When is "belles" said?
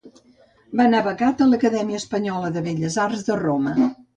2.71-2.99